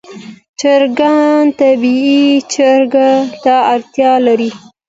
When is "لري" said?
4.25-4.51